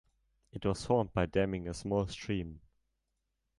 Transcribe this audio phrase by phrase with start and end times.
[0.51, 2.61] It was formed by damming a small stream.